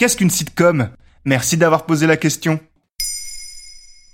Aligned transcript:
Qu'est-ce 0.00 0.16
qu'une 0.16 0.30
sitcom? 0.30 0.88
Merci 1.26 1.58
d'avoir 1.58 1.84
posé 1.84 2.06
la 2.06 2.16
question. 2.16 2.58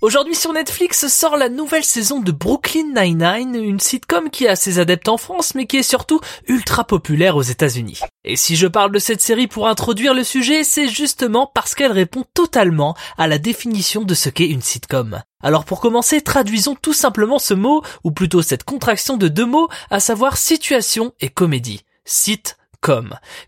Aujourd'hui 0.02 0.34
sur 0.34 0.52
Netflix 0.52 1.06
sort 1.06 1.36
la 1.36 1.48
nouvelle 1.48 1.84
saison 1.84 2.18
de 2.18 2.32
Brooklyn 2.32 2.92
Nine-Nine, 2.96 3.54
une 3.54 3.78
sitcom 3.78 4.28
qui 4.30 4.48
a 4.48 4.56
ses 4.56 4.80
adeptes 4.80 5.08
en 5.08 5.16
France 5.16 5.54
mais 5.54 5.66
qui 5.66 5.76
est 5.76 5.84
surtout 5.84 6.18
ultra 6.48 6.82
populaire 6.82 7.36
aux 7.36 7.42
États-Unis. 7.42 8.00
Et 8.24 8.34
si 8.34 8.56
je 8.56 8.66
parle 8.66 8.90
de 8.90 8.98
cette 8.98 9.20
série 9.20 9.46
pour 9.46 9.68
introduire 9.68 10.12
le 10.12 10.24
sujet, 10.24 10.64
c'est 10.64 10.88
justement 10.88 11.48
parce 11.54 11.76
qu'elle 11.76 11.92
répond 11.92 12.24
totalement 12.34 12.96
à 13.16 13.28
la 13.28 13.38
définition 13.38 14.02
de 14.02 14.14
ce 14.14 14.28
qu'est 14.28 14.48
une 14.48 14.62
sitcom. 14.62 15.22
Alors 15.40 15.64
pour 15.64 15.80
commencer, 15.80 16.20
traduisons 16.20 16.74
tout 16.74 16.94
simplement 16.94 17.38
ce 17.38 17.54
mot, 17.54 17.84
ou 18.02 18.10
plutôt 18.10 18.42
cette 18.42 18.64
contraction 18.64 19.16
de 19.16 19.28
deux 19.28 19.46
mots, 19.46 19.68
à 19.90 20.00
savoir 20.00 20.36
situation 20.36 21.12
et 21.20 21.28
comédie. 21.28 21.84
Sit 22.04 22.56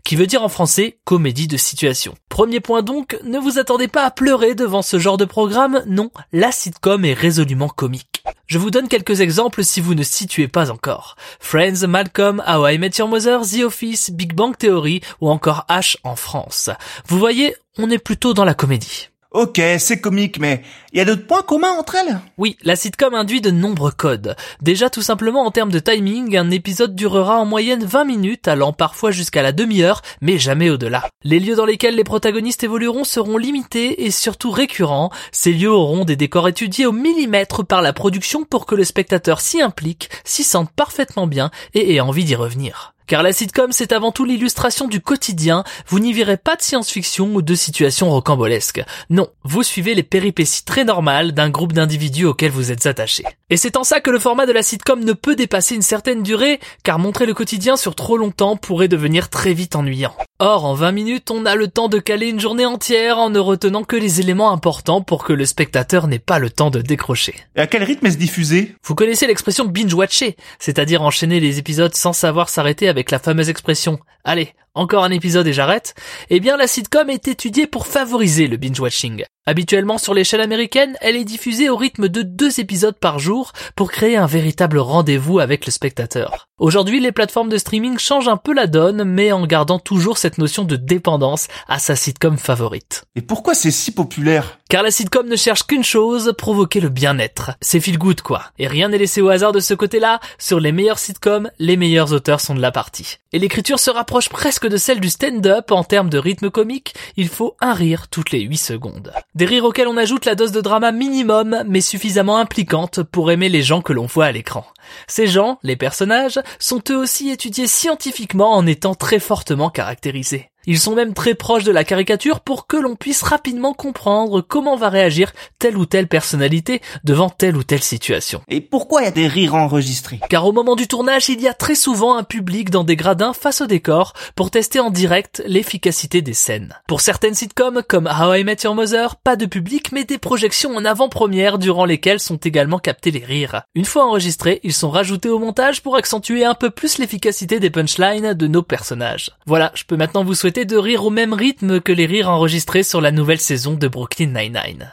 qui 0.03 0.15
veut 0.15 0.27
dire 0.27 0.43
en 0.43 0.49
français 0.49 0.99
comédie 1.05 1.47
de 1.47 1.57
situation. 1.57 2.15
Premier 2.29 2.59
point 2.59 2.81
donc, 2.81 3.17
ne 3.23 3.39
vous 3.39 3.59
attendez 3.59 3.87
pas 3.87 4.03
à 4.03 4.11
pleurer 4.11 4.55
devant 4.55 4.81
ce 4.81 4.99
genre 4.99 5.17
de 5.17 5.25
programme, 5.25 5.83
non, 5.87 6.11
la 6.31 6.51
sitcom 6.51 7.05
est 7.05 7.13
résolument 7.13 7.69
comique. 7.69 8.23
Je 8.47 8.57
vous 8.57 8.71
donne 8.71 8.87
quelques 8.87 9.21
exemples 9.21 9.63
si 9.63 9.79
vous 9.81 9.95
ne 9.95 10.03
situez 10.03 10.47
pas 10.47 10.71
encore. 10.71 11.15
Friends, 11.39 11.87
Malcolm, 11.87 12.43
How 12.47 12.67
I 12.67 12.77
Met 12.77 12.91
Mother, 13.07 13.41
The 13.41 13.63
Office, 13.63 14.11
Big 14.11 14.33
Bang 14.33 14.57
Theory 14.57 15.01
ou 15.21 15.29
encore 15.29 15.65
H 15.69 15.97
en 16.03 16.15
France. 16.15 16.69
Vous 17.07 17.19
voyez, 17.19 17.55
on 17.77 17.89
est 17.89 17.99
plutôt 17.99 18.33
dans 18.33 18.45
la 18.45 18.53
comédie. 18.53 19.09
Ok, 19.31 19.61
c'est 19.77 20.01
comique, 20.01 20.39
mais 20.39 20.63
il 20.91 20.97
y 20.97 21.01
a 21.01 21.05
d'autres 21.05 21.27
points 21.27 21.43
communs 21.43 21.77
entre 21.77 21.93
elles? 21.93 22.19
Oui, 22.39 22.57
la 22.63 22.75
sitcom 22.75 23.13
induit 23.13 23.41
de 23.41 23.51
nombreux 23.51 23.91
codes. 23.91 24.35
Déjà 24.59 24.89
tout 24.89 25.03
simplement 25.03 25.45
en 25.45 25.51
termes 25.51 25.71
de 25.71 25.77
timing, 25.77 26.35
un 26.35 26.49
épisode 26.49 26.95
durera 26.95 27.37
en 27.37 27.45
moyenne 27.45 27.85
20 27.85 28.05
minutes, 28.05 28.47
allant 28.47 28.73
parfois 28.73 29.11
jusqu'à 29.11 29.43
la 29.43 29.51
demi-heure, 29.51 30.01
mais 30.19 30.39
jamais 30.39 30.71
au-delà. 30.71 31.07
Les 31.23 31.39
lieux 31.39 31.53
dans 31.53 31.67
lesquels 31.67 31.95
les 31.95 32.03
protagonistes 32.03 32.63
évolueront 32.63 33.03
seront 33.03 33.37
limités 33.37 34.03
et 34.03 34.09
surtout 34.09 34.49
récurrents. 34.49 35.11
Ces 35.31 35.53
lieux 35.53 35.71
auront 35.71 36.05
des 36.05 36.15
décors 36.15 36.47
étudiés 36.47 36.87
au 36.87 36.91
millimètre 36.91 37.63
par 37.63 37.83
la 37.83 37.93
production 37.93 38.45
pour 38.45 38.65
que 38.65 38.73
le 38.73 38.83
spectateur 38.83 39.41
s'y 39.41 39.61
implique, 39.61 40.09
s'y 40.23 40.43
sente 40.43 40.71
parfaitement 40.71 41.27
bien 41.27 41.51
et 41.75 41.93
ait 41.93 41.99
envie 41.99 42.25
d'y 42.25 42.33
revenir. 42.33 42.95
Car 43.09 43.23
la 43.23 43.33
sitcom, 43.33 43.71
c'est 43.71 43.91
avant 43.91 44.11
tout 44.11 44.23
l'illustration 44.23 44.87
du 44.87 45.01
quotidien, 45.01 45.63
vous 45.87 45.97
n'y 45.97 46.13
verrez 46.13 46.37
pas 46.37 46.55
de 46.55 46.61
science-fiction 46.61 47.33
ou 47.33 47.41
de 47.41 47.55
situations 47.55 48.11
rocambolesques. 48.11 48.83
Non, 49.09 49.29
vous 49.43 49.63
suivez 49.63 49.95
les 49.95 50.03
péripéties 50.03 50.63
très 50.63 50.83
normales 50.83 51.31
d'un 51.31 51.49
groupe 51.49 51.73
d'individus 51.73 52.25
auxquels 52.25 52.51
vous 52.51 52.71
êtes 52.71 52.85
attaché. 52.85 53.23
Et 53.49 53.57
c'est 53.57 53.77
en 53.77 53.83
ça 53.83 53.99
que 53.99 54.11
le 54.11 54.19
format 54.19 54.45
de 54.45 54.51
la 54.51 54.61
sitcom 54.61 55.03
ne 55.03 55.13
peut 55.13 55.35
dépasser 55.35 55.73
une 55.73 55.81
certaine 55.81 56.21
durée, 56.21 56.59
car 56.83 56.99
montrer 56.99 57.25
le 57.25 57.33
quotidien 57.33 57.77
sur 57.77 57.95
trop 57.95 58.15
longtemps 58.15 58.55
pourrait 58.57 58.87
devenir 58.87 59.29
très 59.29 59.53
vite 59.53 59.75
ennuyant. 59.75 60.13
Or, 60.41 60.63
en 60.63 60.73
20 60.73 60.91
minutes, 60.91 61.31
on 61.31 61.45
a 61.45 61.55
le 61.55 61.67
temps 61.67 61.89
de 61.89 61.97
caler 61.97 62.27
une 62.27 62.39
journée 62.39 62.65
entière 62.65 63.17
en 63.17 63.29
ne 63.29 63.39
retenant 63.39 63.83
que 63.83 63.95
les 63.95 64.21
éléments 64.21 64.51
importants 64.51 65.01
pour 65.01 65.23
que 65.23 65.33
le 65.33 65.45
spectateur 65.45 66.07
n'ait 66.07 66.19
pas 66.19 66.39
le 66.39 66.49
temps 66.49 66.69
de 66.69 66.81
décrocher. 66.81 67.35
Et 67.55 67.59
à 67.59 67.67
quel 67.67 67.83
rythme 67.83 68.05
est-ce 68.05 68.17
diffusé? 68.17 68.75
Vous 68.83 68.95
connaissez 68.95 69.27
l'expression 69.27 69.65
binge-watcher, 69.65 70.37
c'est-à-dire 70.59 71.01
enchaîner 71.01 71.39
les 71.39 71.57
épisodes 71.57 71.93
sans 71.95 72.13
savoir 72.13 72.49
s'arrêter 72.49 72.87
avec 72.87 72.99
avec 72.99 73.11
la 73.11 73.19
fameuse 73.19 73.47
expression 73.47 73.97
Allez, 74.25 74.53
encore 74.79 75.03
un 75.03 75.11
épisode 75.11 75.45
et 75.47 75.53
j'arrête, 75.53 75.93
eh 76.29 76.39
bien 76.39 76.55
la 76.55 76.67
sitcom 76.67 77.09
est 77.09 77.27
étudiée 77.27 77.67
pour 77.67 77.85
favoriser 77.85 78.47
le 78.47 78.57
binge-watching. 78.57 79.25
Habituellement 79.45 79.97
sur 79.97 80.13
l'échelle 80.13 80.41
américaine, 80.41 80.95
elle 81.01 81.15
est 81.15 81.25
diffusée 81.25 81.69
au 81.69 81.75
rythme 81.75 82.07
de 82.07 82.21
deux 82.21 82.59
épisodes 82.59 82.97
par 82.97 83.17
jour 83.17 83.51
pour 83.75 83.91
créer 83.91 84.15
un 84.15 84.27
véritable 84.27 84.77
rendez-vous 84.77 85.39
avec 85.39 85.65
le 85.65 85.71
spectateur. 85.71 86.47
Aujourd'hui, 86.59 86.99
les 86.99 87.11
plateformes 87.11 87.49
de 87.49 87.57
streaming 87.57 87.97
changent 87.97 88.27
un 88.27 88.37
peu 88.37 88.53
la 88.53 88.67
donne, 88.67 89.03
mais 89.05 89.31
en 89.31 89.47
gardant 89.47 89.79
toujours 89.79 90.17
cette 90.17 90.37
notion 90.37 90.65
de 90.65 90.75
dépendance 90.75 91.47
à 91.67 91.79
sa 91.79 91.95
sitcom 91.95 92.37
favorite. 92.37 93.05
Et 93.15 93.21
pourquoi 93.21 93.55
c'est 93.55 93.71
si 93.71 93.91
populaire? 93.91 94.59
Car 94.69 94.83
la 94.83 94.91
sitcom 94.91 95.27
ne 95.27 95.35
cherche 95.35 95.63
qu'une 95.63 95.83
chose, 95.83 96.33
provoquer 96.37 96.79
le 96.79 96.89
bien-être. 96.89 97.51
C'est 97.59 97.79
feel 97.79 97.97
good 97.97 98.21
quoi. 98.21 98.43
Et 98.59 98.67
rien 98.67 98.89
n'est 98.89 98.99
laissé 98.99 99.21
au 99.21 99.29
hasard 99.29 99.51
de 99.51 99.61
ce 99.61 99.73
côté-là. 99.73 100.19
Sur 100.37 100.59
les 100.59 100.71
meilleures 100.71 100.99
sitcoms, 100.99 101.49
les 101.57 101.75
meilleurs 101.75 102.13
auteurs 102.13 102.41
sont 102.41 102.53
de 102.53 102.61
la 102.61 102.71
partie. 102.71 103.17
Et 103.31 103.39
l'écriture 103.39 103.79
se 103.79 103.89
rapproche 103.89 104.29
presque 104.29 104.67
de 104.69 104.77
celle 104.77 104.99
du 104.99 105.09
stand-up 105.09 105.71
en 105.71 105.83
termes 105.83 106.09
de 106.09 106.17
rythme 106.17 106.49
comique. 106.49 106.93
Il 107.17 107.27
faut 107.27 107.55
un 107.59 107.73
rire 107.73 108.07
toutes 108.07 108.31
les 108.31 108.41
8 108.41 108.57
secondes. 108.57 109.11
Des 109.35 109.45
rires 109.45 109.65
auxquels 109.65 109.87
on 109.87 109.97
ajoute 109.97 110.25
la 110.25 110.35
dose 110.35 110.51
de 110.51 110.61
drama 110.61 110.91
minimum, 110.91 111.63
mais 111.67 111.81
suffisamment 111.81 112.37
impliquante 112.37 113.03
pour 113.03 113.31
aimer 113.31 113.49
les 113.49 113.61
gens 113.61 113.81
que 113.81 113.93
l'on 113.93 114.05
voit 114.05 114.25
à 114.25 114.31
l'écran. 114.31 114.65
Ces 115.07 115.27
gens, 115.27 115.59
les 115.63 115.75
personnages, 115.75 116.39
sont 116.59 116.81
eux 116.89 116.97
aussi 116.97 117.29
étudiés 117.29 117.67
scientifiquement 117.67 118.53
en 118.53 118.65
étant 118.65 118.95
très 118.95 119.19
fortement 119.19 119.69
caractérisés. 119.69 120.48
Ils 120.65 120.79
sont 120.79 120.93
même 120.93 121.13
très 121.13 121.35
proches 121.35 121.63
de 121.63 121.71
la 121.71 121.85
caricature 121.85 122.41
pour 122.41 122.67
que 122.67 122.75
l'on 122.75 122.95
puisse 122.95 123.21
rapidement 123.21 123.73
comprendre 123.73 124.41
comment 124.41 124.75
va 124.75 124.89
réagir 124.89 125.31
telle 125.57 125.77
ou 125.77 125.85
telle 125.85 126.07
personnalité 126.07 126.81
devant 127.05 127.29
telle 127.29 127.55
ou 127.55 127.63
telle 127.63 127.81
situation. 127.81 128.41
Et 128.49 128.59
pourquoi 128.59 129.01
il 129.01 129.05
y 129.05 129.07
a 129.07 129.11
des 129.11 129.27
rires 129.27 129.55
enregistrés? 129.55 130.19
Car 130.29 130.45
au 130.45 130.51
moment 130.51 130.75
du 130.75 130.87
tournage, 130.87 131.29
il 131.29 131.39
y 131.39 131.47
a 131.47 131.53
très 131.53 131.75
souvent 131.75 132.17
un 132.17 132.23
public 132.23 132.71
dans 132.71 132.83
des 132.83 132.97
gradins 132.97 133.31
face 133.31 133.61
au 133.61 133.67
décor 133.67 134.13
pour 134.35 134.51
tester 134.51 134.81
en 134.81 134.89
direct 134.89 135.41
l'efficacité 135.47 136.21
des 136.21 136.33
scènes. 136.33 136.75
Pour 136.87 136.99
certaines 136.99 137.35
sitcoms 137.35 137.81
comme 137.87 138.07
How 138.07 138.33
I 138.33 138.43
Met 138.43 138.57
Your 138.65 138.75
Mother, 138.75 139.15
pas 139.15 139.37
de 139.37 139.45
public 139.45 139.93
mais 139.93 140.03
des 140.03 140.17
projections 140.17 140.75
en 140.75 140.83
avant-première 140.83 141.57
durant 141.57 141.85
lesquelles 141.85 142.19
sont 142.19 142.37
également 142.37 142.79
captés 142.79 143.11
les 143.11 143.23
rires. 143.23 143.61
Une 143.75 143.85
fois 143.85 144.05
enregistrés, 144.05 144.59
ils 144.63 144.73
sont 144.73 144.89
rajoutés 144.89 145.29
au 145.29 145.39
montage 145.39 145.81
pour 145.81 145.95
accentuer 145.95 146.43
un 146.43 146.53
peu 146.53 146.69
plus 146.69 146.97
l'efficacité 146.97 147.61
des 147.61 147.69
punchlines 147.69 148.33
de 148.33 148.47
nos 148.47 148.61
personnages. 148.61 149.31
Voilà, 149.45 149.71
je 149.73 149.85
peux 149.85 149.95
maintenant 149.95 150.25
vous 150.25 150.35
souhaiter 150.35 150.48
de 150.51 150.77
rire 150.77 151.05
au 151.05 151.09
même 151.09 151.33
rythme 151.33 151.79
que 151.79 151.91
les 151.91 152.05
rires 152.05 152.29
enregistrés 152.29 152.83
sur 152.83 153.01
la 153.01 153.11
nouvelle 153.11 153.39
saison 153.39 153.75
de 153.75 153.87
Brooklyn 153.87 154.27
Nine-Nine. 154.27 154.91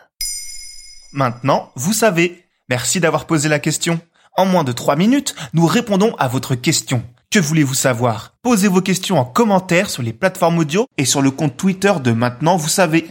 Maintenant, 1.13 1.73
vous 1.77 1.93
savez. 1.93 2.45
Merci 2.69 3.01
d'avoir 3.01 3.27
posé 3.27 3.49
la 3.49 3.59
question. 3.59 3.99
En 4.37 4.45
moins 4.45 4.65
de 4.65 4.73
3 4.73 4.97
minutes, 4.97 5.35
nous 5.55 5.67
répondons 5.67 6.15
à 6.19 6.29
votre 6.29 6.55
question. 6.55 7.03
Que 7.31 7.39
voulez-vous 7.39 7.75
savoir? 7.75 8.35
Posez 8.43 8.69
vos 8.69 8.83
questions 8.83 9.19
en 9.19 9.25
commentaire 9.25 9.89
sur 9.89 10.03
les 10.03 10.13
plateformes 10.13 10.59
audio 10.59 10.87
et 10.99 11.05
sur 11.05 11.23
le 11.23 11.31
compte 11.31 11.57
Twitter 11.57 11.93
de 12.03 12.13
Maintenant, 12.13 12.57
vous 12.57 12.69
savez. 12.69 13.09